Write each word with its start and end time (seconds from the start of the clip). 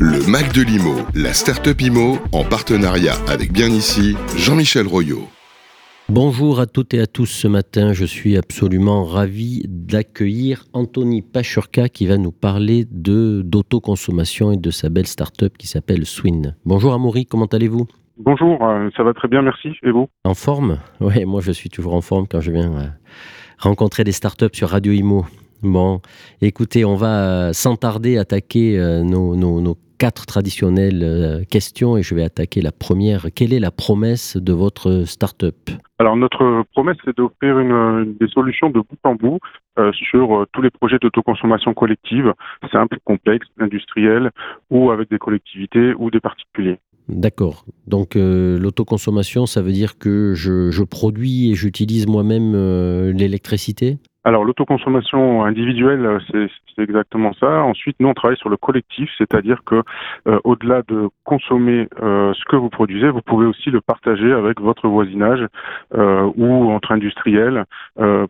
Le 0.00 0.30
Mac 0.30 0.54
de 0.54 0.62
l'IMO, 0.62 0.94
la 1.12 1.32
start-up 1.32 1.80
IMO, 1.80 2.18
en 2.30 2.44
partenariat 2.44 3.14
avec 3.28 3.50
Bien 3.52 3.66
Ici, 3.66 4.14
Jean-Michel 4.36 4.86
Royot. 4.86 5.26
Bonjour 6.08 6.60
à 6.60 6.66
toutes 6.66 6.94
et 6.94 7.00
à 7.00 7.08
tous 7.08 7.26
ce 7.26 7.48
matin. 7.48 7.92
Je 7.92 8.04
suis 8.04 8.36
absolument 8.36 9.04
ravi 9.04 9.64
d'accueillir 9.66 10.66
Anthony 10.72 11.22
Pachurka 11.22 11.88
qui 11.88 12.06
va 12.06 12.16
nous 12.16 12.30
parler 12.30 12.86
de 12.88 13.42
d'autoconsommation 13.44 14.52
et 14.52 14.56
de 14.56 14.70
sa 14.70 14.88
belle 14.88 15.08
start-up 15.08 15.58
qui 15.58 15.66
s'appelle 15.66 16.06
Swin. 16.06 16.54
Bonjour 16.64 16.94
Amaury, 16.94 17.26
comment 17.26 17.46
allez-vous? 17.46 17.88
Bonjour, 18.18 18.64
euh, 18.64 18.90
ça 18.96 19.02
va 19.02 19.12
très 19.14 19.26
bien, 19.26 19.42
merci. 19.42 19.70
Et 19.82 19.90
vous? 19.90 20.06
En 20.22 20.34
forme? 20.34 20.78
Oui, 21.00 21.24
moi 21.24 21.40
je 21.40 21.50
suis 21.50 21.70
toujours 21.70 21.94
en 21.94 22.02
forme 22.02 22.28
quand 22.28 22.40
je 22.40 22.52
viens 22.52 22.72
euh, 22.72 22.86
rencontrer 23.58 24.04
des 24.04 24.12
startups 24.12 24.46
sur 24.52 24.68
Radio 24.68 24.92
Imo. 24.92 25.26
Bon, 25.64 26.00
écoutez, 26.40 26.84
on 26.84 26.94
va 26.94 27.52
sans 27.52 27.74
tarder 27.74 28.16
attaquer 28.16 28.78
euh, 28.78 29.02
nos, 29.02 29.34
nos, 29.34 29.60
nos 29.60 29.74
quatre 29.98 30.26
traditionnelles 30.26 31.02
euh, 31.02 31.44
questions 31.44 31.96
et 31.96 32.02
je 32.02 32.14
vais 32.14 32.24
attaquer 32.24 32.60
la 32.60 32.72
première. 32.72 33.26
Quelle 33.34 33.52
est 33.52 33.60
la 33.60 33.70
promesse 33.70 34.36
de 34.36 34.52
votre 34.52 35.04
start-up? 35.04 35.56
Alors 35.98 36.16
notre 36.16 36.64
promesse 36.72 36.96
c'est 37.04 37.16
d'offrir 37.16 37.58
une, 37.58 38.16
des 38.18 38.28
solutions 38.28 38.70
de 38.70 38.80
bout 38.80 38.98
en 39.02 39.14
bout 39.14 39.38
euh, 39.78 39.92
sur 39.92 40.40
euh, 40.40 40.46
tous 40.52 40.62
les 40.62 40.70
projets 40.70 40.98
d'autoconsommation 40.98 41.74
collective, 41.74 42.32
simples, 42.70 42.98
complexes, 43.04 43.48
industriels 43.58 44.30
ou 44.70 44.90
avec 44.90 45.10
des 45.10 45.18
collectivités 45.18 45.94
ou 45.98 46.10
des 46.10 46.20
particuliers. 46.20 46.78
D'accord. 47.08 47.64
Donc 47.86 48.16
euh, 48.16 48.58
l'autoconsommation, 48.58 49.46
ça 49.46 49.62
veut 49.62 49.72
dire 49.72 49.98
que 49.98 50.34
je, 50.34 50.70
je 50.70 50.82
produis 50.82 51.50
et 51.50 51.54
j'utilise 51.54 52.06
moi-même 52.06 52.52
euh, 52.54 53.12
l'électricité? 53.12 53.98
Alors 54.24 54.44
l'autoconsommation 54.44 55.44
individuelle, 55.44 56.04
euh, 56.04 56.18
c'est 56.76 56.82
exactement 56.82 57.32
ça. 57.40 57.62
Ensuite, 57.62 57.96
nous 57.98 58.08
on 58.08 58.14
travaille 58.14 58.36
sur 58.36 58.50
le 58.50 58.58
collectif, 58.58 59.08
c'est-à-dire 59.16 59.62
que 59.64 59.82
euh, 60.26 60.38
au-delà 60.44 60.82
de 60.86 61.08
consommer 61.24 61.88
euh, 62.02 62.34
ce 62.34 62.44
que 62.44 62.56
vous 62.56 62.68
produisez, 62.68 63.08
vous 63.08 63.22
pouvez 63.22 63.46
aussi 63.46 63.70
le 63.70 63.80
partager 63.80 64.30
avec 64.30 64.60
votre 64.60 64.86
voisinage 64.86 65.46
euh, 65.94 66.30
ou 66.36 66.70
entre 66.70 66.92
industriels 66.92 67.64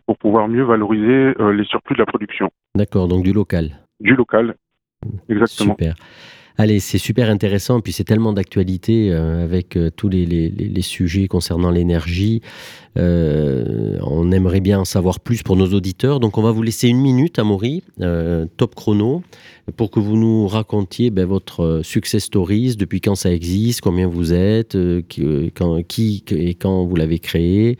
pour 0.05 0.17
pouvoir 0.17 0.47
mieux 0.47 0.63
valoriser 0.63 1.33
les 1.53 1.65
surplus 1.65 1.95
de 1.95 1.99
la 1.99 2.05
production 2.05 2.49
D'accord, 2.75 3.07
donc 3.07 3.23
du 3.23 3.33
local? 3.33 3.71
du 3.99 4.15
local. 4.15 4.55
Exactement. 5.29 5.75
Super. 5.77 5.95
Allez, 6.61 6.81
c'est 6.81 6.97
super 6.97 7.29
intéressant, 7.29 7.79
puis 7.79 7.93
c'est 7.93 8.03
tellement 8.03 8.33
d'actualité 8.33 9.13
euh, 9.13 9.45
avec 9.45 9.77
euh, 9.77 9.89
tous 9.95 10.09
les, 10.09 10.81
sujets 10.81 11.29
concernant 11.29 11.71
l'énergie. 11.71 12.41
On 14.01 14.31
aimerait 14.31 14.59
bien 14.59 14.79
en 14.79 14.85
savoir 14.85 15.19
plus 15.19 15.43
pour 15.43 15.55
nos 15.55 15.67
auditeurs, 15.67 16.19
donc 16.19 16.37
on 16.37 16.41
va 16.41 16.51
vous 16.51 16.63
laisser 16.63 16.87
une 16.87 16.99
minute, 16.99 17.39
Amaury, 17.39 17.83
euh, 18.01 18.45
top 18.57 18.75
chrono, 18.75 19.23
pour 19.75 19.91
que 19.91 19.99
vous 19.99 20.17
nous 20.17 20.47
racontiez 20.47 21.09
ben, 21.09 21.25
votre 21.25 21.63
euh, 21.63 21.83
success 21.83 22.23
stories, 22.23 22.75
depuis 22.75 23.01
quand 23.01 23.15
ça 23.15 23.31
existe, 23.31 23.81
combien 23.81 24.07
vous 24.07 24.33
êtes, 24.33 24.75
euh, 24.75 25.01
qui, 25.07 26.23
et 26.31 26.53
quand 26.55 26.85
vous 26.85 26.95
l'avez 26.95 27.19
créé, 27.19 27.77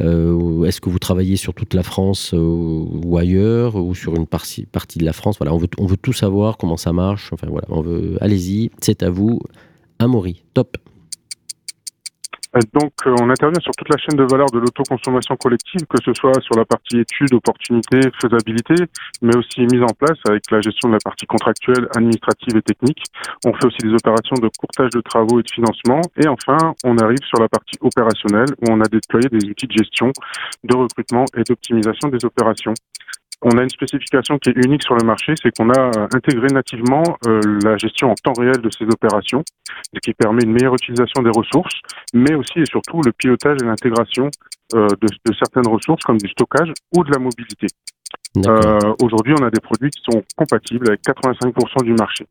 euh, 0.00 0.64
est-ce 0.64 0.80
que 0.80 0.90
vous 0.90 0.98
travaillez 0.98 1.36
sur 1.36 1.54
toute 1.54 1.74
la 1.74 1.82
France 1.82 2.34
ou 2.36 3.16
ailleurs, 3.18 3.76
ou 3.76 3.94
sur 3.94 4.14
une 4.16 4.26
partie, 4.26 4.66
partie 4.66 4.98
de 4.98 5.04
la 5.04 5.12
France? 5.12 5.38
Voilà, 5.38 5.54
on 5.54 5.58
veut, 5.58 5.68
on 5.78 5.86
veut 5.86 5.96
tout 5.96 6.12
savoir, 6.12 6.56
comment 6.56 6.76
ça 6.76 6.92
marche. 6.92 7.32
Enfin 7.32 7.46
voilà, 7.50 7.66
on 7.70 7.82
veut. 7.82 8.16
Allez-y, 8.20 8.70
c'est 8.80 9.02
à 9.02 9.10
vous. 9.10 9.40
Amaury, 9.98 10.42
top. 10.54 10.76
Donc, 12.74 12.92
euh, 13.06 13.14
on 13.20 13.30
intervient 13.30 13.60
sur 13.60 13.72
toute 13.72 13.88
la 13.88 13.96
chaîne 13.96 14.18
de 14.18 14.26
valeur 14.30 14.50
de 14.50 14.58
l'autoconsommation 14.58 15.36
collective, 15.36 15.86
que 15.88 15.96
ce 16.04 16.12
soit 16.12 16.38
sur 16.42 16.54
la 16.54 16.66
partie 16.66 16.98
études, 16.98 17.32
opportunités, 17.32 18.00
faisabilité, 18.20 18.74
mais 19.22 19.34
aussi 19.34 19.62
mise 19.62 19.82
en 19.82 19.94
place 19.98 20.18
avec 20.28 20.42
la 20.50 20.60
gestion 20.60 20.90
de 20.90 20.94
la 20.94 20.98
partie 21.02 21.24
contractuelle, 21.24 21.88
administrative 21.96 22.56
et 22.56 22.62
technique. 22.62 23.02
On 23.46 23.54
fait 23.54 23.66
aussi 23.66 23.78
des 23.82 23.94
opérations 23.94 24.36
de 24.36 24.50
courtage 24.58 24.90
de 24.90 25.00
travaux 25.00 25.40
et 25.40 25.42
de 25.42 25.50
financement. 25.50 26.02
Et 26.18 26.28
enfin, 26.28 26.74
on 26.84 26.98
arrive 26.98 27.24
sur 27.24 27.40
la 27.40 27.48
partie 27.48 27.78
opérationnelle, 27.80 28.50
où 28.60 28.70
on 28.70 28.80
a 28.82 28.88
déployé 28.88 29.30
des 29.30 29.48
outils 29.48 29.66
de 29.66 29.72
gestion, 29.72 30.12
de 30.64 30.76
recrutement 30.76 31.24
et 31.34 31.44
d'optimisation 31.44 32.08
des 32.08 32.22
opérations. 32.22 32.74
On 33.44 33.58
a 33.58 33.62
une 33.62 33.70
spécification 33.70 34.38
qui 34.38 34.50
est 34.50 34.64
unique 34.64 34.84
sur 34.84 34.94
le 34.94 35.04
marché, 35.04 35.34
c'est 35.42 35.50
qu'on 35.56 35.68
a 35.70 35.90
euh, 35.96 36.06
intégré 36.14 36.46
nativement 36.48 37.02
euh, 37.26 37.40
la 37.64 37.76
gestion 37.76 38.12
en 38.12 38.14
temps 38.14 38.34
réel 38.38 38.58
de 38.58 38.70
ces 38.70 38.84
opérations, 38.84 39.42
ce 39.92 39.98
qui 40.00 40.14
permet 40.14 40.44
une 40.44 40.52
meilleure 40.52 40.74
utilisation 40.74 41.22
des 41.22 41.30
ressources, 41.34 41.74
mais 42.14 42.34
aussi 42.34 42.60
et 42.60 42.66
surtout 42.66 43.00
le 43.04 43.12
pilotage 43.12 43.58
et 43.62 43.66
l'intégration 43.66 44.30
euh, 44.74 44.86
de, 44.86 45.08
de 45.26 45.34
certaines 45.36 45.66
ressources 45.66 46.02
comme 46.04 46.18
du 46.18 46.28
stockage 46.28 46.72
ou 46.96 47.02
de 47.02 47.10
la 47.10 47.18
mobilité. 47.18 47.66
Euh, 48.46 48.94
Aujourd'hui, 49.02 49.34
on 49.38 49.44
a 49.44 49.50
des 49.50 49.60
produits 49.60 49.90
qui 49.90 50.02
sont 50.10 50.22
compatibles 50.36 50.88
avec 50.88 51.00
85% 51.02 51.84
du 51.84 51.92
marché. 51.94 52.26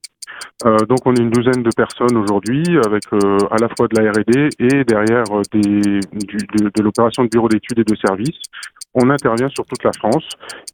Euh, 0.66 0.78
donc, 0.88 1.00
on 1.06 1.14
est 1.16 1.22
une 1.22 1.30
douzaine 1.30 1.64
de 1.64 1.70
personnes 1.76 2.18
aujourd'hui, 2.18 2.64
avec 2.86 3.04
euh, 3.14 3.38
à 3.50 3.58
la 3.60 3.68
fois 3.70 3.88
de 3.88 4.00
la 4.00 4.12
R&D 4.12 4.50
et 4.60 4.84
derrière 4.84 5.24
euh, 5.32 5.42
de, 5.54 6.00
de 6.00 6.84
l'opération 6.84 7.24
de 7.24 7.30
bureau 7.30 7.48
d'études 7.48 7.80
et 7.80 7.84
de 7.84 7.96
services. 7.96 8.40
On 8.94 9.10
intervient 9.10 9.50
sur 9.50 9.66
toute 9.66 9.84
la 9.86 9.92
France 9.94 10.28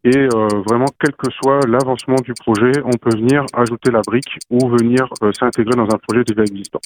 et 0.03 0.28
vraiment, 0.68 0.88
quel 1.00 1.13
que 1.13 1.29
soit 1.31 1.59
l'avancement 1.68 2.16
du 2.16 2.34
projet, 2.34 2.72
on 2.84 2.97
peut 2.97 3.16
venir 3.16 3.45
ajouter 3.53 3.91
la 3.91 4.01
brique 4.01 4.40
ou 4.50 4.69
venir 4.69 5.07
s'intégrer 5.34 5.75
dans 5.75 5.84
un 5.84 6.00
projet 6.00 6.24
déjà 6.24 6.41
existant. 6.41 6.79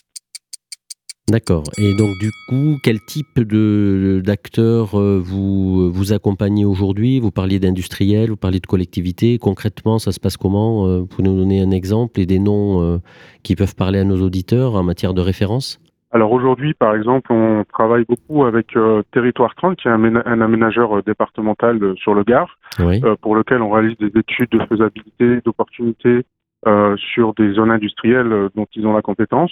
D'accord. 1.32 1.64
Et 1.78 1.94
donc, 1.96 2.10
du 2.20 2.30
coup, 2.50 2.78
quel 2.84 3.00
type 3.00 3.40
de 3.40 4.22
d'acteurs 4.24 5.00
euh, 5.00 5.18
vous, 5.24 5.90
vous 5.90 6.12
accompagnez 6.12 6.66
aujourd'hui? 6.66 7.22
Vous 7.22 7.32
parliez 7.32 7.58
d'industriels, 7.58 8.30
vous 8.30 8.36
parliez 8.36 8.60
de 8.60 8.68
collectivités. 8.68 9.38
Concrètement, 9.38 9.98
ça 9.98 10.12
se 10.12 10.20
passe 10.20 10.36
comment? 10.36 10.86
Euh, 10.88 11.00
Vous 11.00 11.08
pouvez 11.08 11.24
nous 11.30 11.38
donner 11.38 11.62
un 11.62 11.72
exemple 11.72 12.20
et 12.20 12.26
des 12.26 12.40
noms 12.40 12.82
euh, 12.84 12.98
qui 13.44 13.56
peuvent 13.56 13.76
parler 13.76 14.00
à 14.00 14.04
nos 14.04 14.22
auditeurs 14.22 14.76
en 14.76 14.84
matière 14.84 15.14
de 15.14 15.22
référence? 15.22 15.80
Alors 16.12 16.34
aujourd'hui, 16.34 16.74
par 16.74 16.94
exemple, 16.94 17.32
on 17.32 17.64
travaille 17.72 18.04
beaucoup 18.04 18.44
avec 18.44 18.76
euh, 18.76 19.02
Territoire 19.14 19.56
30, 19.56 19.78
qui 19.78 19.88
est 19.88 19.92
un, 19.92 19.98
ména- 19.98 20.24
un 20.26 20.42
aménageur 20.42 20.98
euh, 20.98 21.02
départemental 21.02 21.82
euh, 21.82 21.96
sur 21.96 22.14
le 22.14 22.24
Gard, 22.26 22.58
Oui. 22.80 23.02
pour 23.22 23.38
lequel 23.38 23.62
on 23.62 23.70
réalise 23.72 23.96
des 23.98 24.12
études 24.20 24.50
de 24.52 24.60
faisabilité, 24.66 25.40
d'opportunité 25.46 26.24
euh, 26.68 26.96
sur 26.98 27.34
des 27.34 27.54
zones 27.54 27.72
industrielles 27.72 28.32
euh, 28.32 28.50
dont 28.56 28.68
ils 28.76 28.86
ont 28.86 28.94
la 28.94 29.02
compétence. 29.02 29.52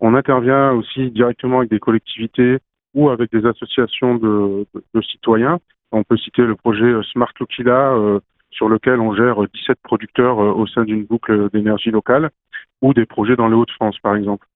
On 0.00 0.14
intervient 0.14 0.72
aussi 0.72 1.10
directement 1.12 1.58
avec 1.58 1.70
des 1.70 1.78
collectivités 1.78 2.58
ou 2.94 3.10
avec 3.10 3.30
des 3.30 3.46
associations 3.46 4.16
de, 4.16 4.66
citoyens. 5.02 5.60
On 5.92 6.02
peut 6.02 6.16
citer 6.16 6.42
le 6.42 6.56
projet 6.56 6.84
euh, 6.84 7.02
Smart 7.12 7.32
Lokila, 7.38 7.94
sur 8.50 8.68
lequel 8.68 8.98
on 8.98 9.14
gère 9.14 9.36
17 9.54 9.78
producteurs 9.84 10.38
au 10.38 10.66
sein 10.66 10.82
d'une 10.82 11.04
boucle 11.04 11.48
d'énergie 11.50 11.90
locale, 11.90 12.30
ou 12.82 12.92
des 12.92 13.06
projets 13.06 13.36
dans 13.36 13.48
les 13.48 13.54
Hauts-de-France, 13.54 13.98
par 14.00 14.16
exemple. 14.16 14.46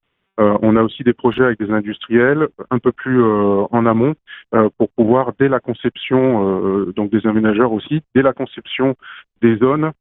Euh, 0.42 0.58
on 0.62 0.76
a 0.76 0.82
aussi 0.82 1.04
des 1.04 1.12
projets 1.12 1.44
avec 1.44 1.58
des 1.58 1.70
industriels 1.70 2.48
un 2.70 2.78
peu 2.78 2.92
plus 2.92 3.22
euh, 3.22 3.64
en 3.70 3.86
amont 3.86 4.14
euh, 4.54 4.68
pour 4.76 4.90
pouvoir, 4.90 5.32
dès 5.38 5.48
la 5.48 5.60
conception, 5.60 6.86
donc 6.96 7.10
des 7.10 7.26
aménageurs 7.26 7.72
aussi, 7.72 8.02
dès 8.14 8.22
la 8.22 8.32
conception 8.32 8.96
des 9.40 9.56
zones, 9.56 9.92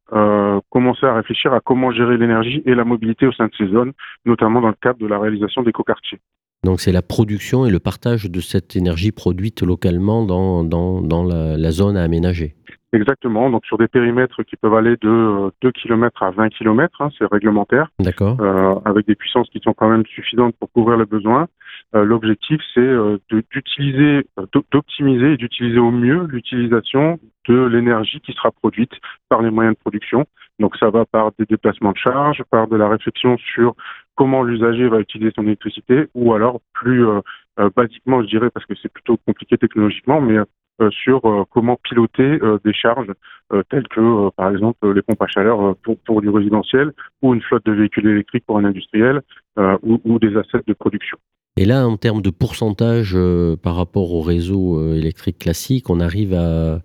commencer 0.70 1.06
à 1.06 1.14
réfléchir 1.14 1.54
à 1.54 1.60
comment 1.60 1.92
gérer 1.92 2.18
l'énergie 2.18 2.62
et 2.66 2.76
la 2.76 2.84
mobilité 2.84 3.26
au 3.26 3.32
sein 3.32 3.48
de 3.48 3.52
ces 3.58 3.68
zones, 3.68 3.94
notamment 4.26 4.62
dans 4.62 4.70
le 4.70 4.76
cadre 4.82 5.00
de 5.00 5.08
la 5.08 5.20
réalisation 5.20 5.64
d'écoquartiers. 5.64 6.20
Donc, 6.64 6.80
c'est 6.80 6.92
la 6.92 7.02
production 7.02 7.66
et 7.66 7.72
le 7.72 7.80
partage 7.80 8.30
de 8.30 8.40
cette 8.40 8.76
énergie 8.76 9.12
produite 9.12 9.64
localement 9.64 10.26
dans, 10.26 11.24
la 11.26 11.72
zone 11.72 11.98
à 11.98 12.04
aménager. 12.04 12.56
Exactement, 12.94 13.50
donc 13.50 13.66
sur 13.66 13.78
des 13.78 13.88
périmètres 13.88 14.44
qui 14.44 14.58
peuvent 14.58 14.74
aller 14.74 14.98
de 15.02 15.10
euh, 15.10 15.50
2 15.62 15.72
km 15.72 16.24
à 16.24 16.32
20 16.32 16.50
km, 16.50 17.02
hein, 17.02 17.10
c'est 17.18 17.26
réglementaire. 17.32 17.88
D'accord 18.00 18.36
euh, 18.42 18.76
avec 18.84 19.08
des 19.08 19.16
puissances 19.16 19.50
qui 19.50 19.60
sont 19.60 19.74
quand 19.74 19.90
même 19.90 20.06
suffisantes 20.06 20.56
pour 20.60 20.70
couvrir 20.72 20.98
les 20.98 21.06
besoins. 21.06 21.48
Euh, 21.96 22.04
L'objectif, 22.04 22.62
c'est 22.74 22.82
euh, 22.82 23.18
de- 23.30 23.44
d'utiliser, 23.52 24.28
euh, 24.40 24.46
d'op- 24.52 24.66
d'optimiser 24.72 25.34
et 25.34 25.38
d'utiliser 25.38 25.80
au 25.80 25.92
mieux 25.92 26.26
l'utilisation 26.28 27.18
de 27.48 27.66
l'énergie 27.66 28.20
qui 28.20 28.34
sera 28.34 28.52
produite 28.52 28.92
par 29.30 29.42
les 29.42 29.52
moyens 29.52 29.76
de 29.76 29.80
production. 29.80 30.26
Donc 30.60 30.76
ça 30.78 30.90
va 30.90 31.06
par 31.06 31.32
des 31.40 31.46
déplacements 31.46 31.94
de 31.94 31.98
charge, 31.98 32.44
par 32.52 32.68
de 32.68 32.76
la 32.76 32.90
réflexion 32.90 33.38
sur 33.38 33.74
comment 34.16 34.44
l'usager 34.44 34.88
va 34.90 35.00
utiliser 35.00 35.32
son 35.36 35.44
électricité, 35.44 36.08
ou 36.14 36.34
alors 36.34 36.60
plus 36.74 37.08
euh, 37.08 37.22
euh, 37.60 37.70
basiquement, 37.76 38.22
je 38.22 38.28
dirais, 38.28 38.50
parce 38.50 38.66
que 38.66 38.74
c'est 38.82 38.92
plutôt 38.92 39.18
compliqué 39.26 39.58
technologiquement, 39.58 40.22
mais 40.22 40.38
euh, 40.38 40.46
sur 40.90 41.26
euh, 41.26 41.44
comment 41.50 41.78
piloter 41.84 42.40
euh, 42.42 42.58
des 42.66 42.74
charges 42.74 43.12
euh, 43.54 43.64
telles 43.70 43.88
que, 43.88 44.00
euh, 44.00 44.30
par 44.36 44.50
exemple, 44.50 44.92
les 44.94 45.02
pompes 45.02 45.22
à 45.22 45.28
chaleur 45.28 45.62
euh, 45.62 45.96
pour, 46.06 46.22
du 46.22 46.30
résidentiel 46.30 46.92
ou 47.22 47.34
une 47.34 47.42
flotte 47.42 47.66
de 47.66 47.74
véhicules 47.74 48.08
électriques 48.08 48.46
pour 48.46 48.58
un 48.58 48.66
industriel 48.66 49.22
euh, 49.60 49.78
ou, 49.84 50.20
des 50.20 50.36
assets 50.38 50.64
de 50.66 50.74
production. 50.74 51.18
Et 51.58 51.66
là, 51.66 51.86
en 51.86 51.98
termes 51.98 52.22
de 52.22 52.30
pourcentage 52.30 53.12
euh, 53.14 53.58
par 53.58 53.76
rapport 53.76 54.14
au 54.14 54.22
réseau 54.22 54.80
euh, 54.80 54.96
électrique 54.96 55.40
classique, 55.40 55.90
on 55.90 56.00
arrive 56.00 56.34
à, 56.34 56.80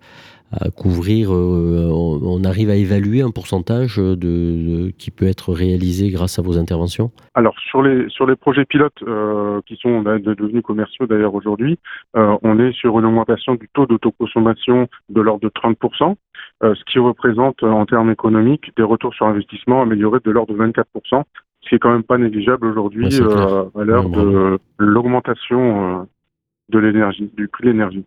à 0.51 0.69
couvrir, 0.71 1.33
euh, 1.33 1.89
on, 1.91 2.19
on 2.23 2.43
arrive 2.45 2.69
à 2.69 2.75
évaluer 2.75 3.21
un 3.21 3.31
pourcentage 3.31 3.97
de, 3.97 4.15
de- 4.15 4.91
qui 4.97 5.11
peut 5.11 5.27
être 5.27 5.51
réalisé 5.53 6.09
grâce 6.09 6.39
à 6.39 6.41
vos 6.41 6.57
interventions? 6.57 7.11
Alors 7.35 7.55
sur 7.59 7.81
les 7.81 8.07
sur 8.09 8.25
les 8.25 8.35
projets 8.35 8.63
pilotes 8.65 9.03
euh, 9.07 9.59
qui 9.65 9.75
sont 9.75 10.01
de- 10.03 10.33
devenus 10.33 10.63
commerciaux 10.63 11.05
d'ailleurs 11.05 11.35
aujourd'hui, 11.35 11.79
euh, 12.15 12.37
on 12.43 12.59
est 12.59 12.71
sur 12.73 12.97
une 12.97 13.05
augmentation 13.05 13.55
du 13.55 13.67
taux 13.73 13.85
d'autoconsommation 13.85 14.87
de 15.09 15.21
l'ordre 15.21 15.41
de 15.41 15.49
30%, 15.49 16.15
euh, 16.63 16.75
ce 16.75 16.83
qui 16.91 16.99
représente 16.99 17.61
en 17.63 17.85
termes 17.85 18.11
économiques 18.11 18.71
des 18.77 18.83
retours 18.83 19.13
sur 19.13 19.25
investissement 19.25 19.81
améliorés 19.81 20.19
de 20.23 20.31
l'ordre 20.31 20.53
de 20.53 20.59
24%, 20.59 21.23
ce 21.61 21.69
qui 21.69 21.75
est 21.75 21.79
quand 21.79 21.91
même 21.91 22.03
pas 22.03 22.17
négligeable 22.17 22.67
aujourd'hui 22.67 23.07
à 23.75 23.83
l'heure 23.83 24.09
de 24.09 24.59
l'augmentation 24.77 26.07
de 26.69 26.79
l'énergie, 26.79 27.29
du 27.35 27.47
prix 27.47 27.65
de 27.65 27.71
l'énergie. 27.71 28.05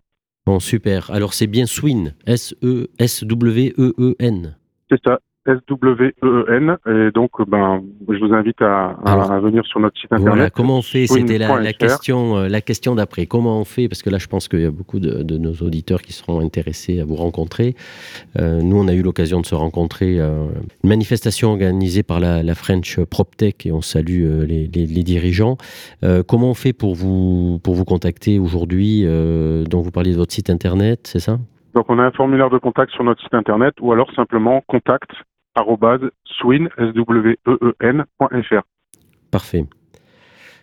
Bon, 0.50 0.58
super. 0.58 1.12
Alors 1.12 1.32
c'est 1.32 1.47
bien 1.47 1.64
Swin, 1.64 2.12
S-E-S-W-E-E-N. 2.26 2.88
C'est 4.91 5.00
ça, 5.05 5.20
S-W-E-E-N. 5.50 6.76
Et 6.87 7.11
donc, 7.11 7.31
ben, 7.49 7.82
je 8.08 8.19
vous 8.19 8.32
invite 8.32 8.61
à, 8.62 8.97
venir 9.43 9.64
sur 9.67 9.81
notre 9.81 9.99
site 9.99 10.12
internet. 10.12 10.35
Voilà, 10.35 10.50
comment 10.50 10.79
on 10.79 10.82
fait? 10.82 11.06
C'était 11.06 11.38
la, 11.38 11.73
question, 11.73 12.37
euh, 12.37 12.49
la 12.49 12.61
question 12.61 12.94
d'après. 12.94 13.26
Comment 13.26 13.61
on 13.61 13.64
fait? 13.64 13.88
Parce 13.88 14.02
que 14.02 14.11
là, 14.11 14.19
je 14.19 14.26
pense 14.26 14.49
qu'il 14.49 14.61
y 14.61 14.67
a 14.67 14.70
beaucoup 14.70 15.00
de, 15.00 15.38
nos 15.38 15.52
auditeurs 15.55 16.02
qui 16.02 16.12
seront 16.12 16.41
intéressés 16.41 17.00
à 17.00 17.05
vous 17.05 17.17
rencontrer. 17.17 17.75
Euh, 18.38 18.61
nous, 18.62 18.76
on 18.76 18.88
a 18.88 18.93
eu 18.93 19.02
l'occasion 19.02 19.41
de 19.41 19.47
se 19.47 19.55
rencontrer. 19.55 20.20
Euh, 20.20 20.47
une 20.82 20.91
manifestation 20.91 21.50
organisée 21.50 22.02
par 22.02 22.20
la, 22.20 22.55
French 22.55 23.00
PropTech 23.00 23.67
et 23.67 23.73
on 23.73 23.81
salue 23.81 24.44
les, 24.47 24.69
dirigeants. 24.69 25.56
comment 26.26 26.50
on 26.50 26.55
fait 26.55 26.73
pour 26.73 26.94
vous, 26.94 27.58
pour 27.62 27.75
vous 27.75 27.85
contacter 27.85 28.38
aujourd'hui 28.38 29.05
Donc, 29.70 29.85
vous 29.85 29.91
parliez 29.91 30.12
de 30.12 30.17
votre 30.17 30.32
site 30.32 30.50
internet, 30.50 31.00
c'est 31.05 31.20
ça? 31.20 31.38
Donc 31.75 31.87
on 31.88 31.99
a 31.99 32.02
un 32.02 32.11
formulaire 32.11 32.50
de 32.50 32.58
contact 32.58 32.93
sur 32.93 33.05
notre 33.05 33.23
site 33.23 33.35
internet 33.35 33.75
ou 33.81 33.93
alors 33.93 34.12
simplement 34.14 34.62
contact 34.67 35.11
swin.fr. 36.41 36.62
Parfait. 39.31 39.64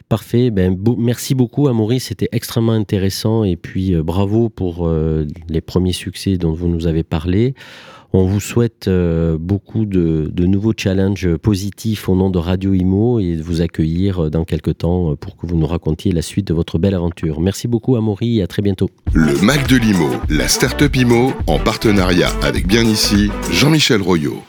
Parfait. 0.09 0.51
Ben, 0.51 0.77
merci 0.97 1.35
beaucoup, 1.35 1.67
Amaury. 1.67 1.99
C'était 1.99 2.29
extrêmement 2.31 2.71
intéressant. 2.71 3.43
Et 3.43 3.57
puis, 3.57 3.93
euh, 3.93 4.03
bravo 4.03 4.49
pour 4.49 4.87
euh, 4.87 5.25
les 5.49 5.59
premiers 5.59 5.91
succès 5.91 6.37
dont 6.37 6.53
vous 6.53 6.69
nous 6.69 6.87
avez 6.87 7.03
parlé. 7.03 7.55
On 8.13 8.23
vous 8.23 8.39
souhaite 8.39 8.87
euh, 8.87 9.37
beaucoup 9.37 9.85
de, 9.85 10.31
nouveaux 10.37 10.71
challenges 10.75 11.35
positifs 11.35 12.07
au 12.07 12.15
nom 12.15 12.29
de 12.29 12.37
Radio 12.37 12.73
Imo 12.73 13.19
et 13.19 13.35
de 13.35 13.43
vous 13.43 13.61
accueillir 13.61 14.31
dans 14.31 14.45
quelques 14.45 14.77
temps 14.77 15.17
pour 15.17 15.35
que 15.35 15.45
vous 15.45 15.57
nous 15.57 15.67
racontiez 15.67 16.13
la 16.13 16.21
suite 16.21 16.47
de 16.47 16.53
votre 16.53 16.79
belle 16.79 16.95
aventure. 16.95 17.41
Merci 17.41 17.67
beaucoup, 17.67 17.97
Amaury, 17.97 18.39
et 18.39 18.43
à 18.43 18.47
très 18.47 18.61
bientôt. 18.61 18.89
Le 19.13 19.45
Mac 19.45 19.67
de 19.67 19.75
l'Imo, 19.75 20.07
la 20.29 20.47
start-up 20.47 20.95
Imo, 20.95 21.33
en 21.47 21.59
partenariat 21.59 22.29
avec 22.43 22.65
Bien 22.65 22.83
Ici, 22.83 23.29
Jean-Michel 23.51 24.01
Royot. 24.01 24.41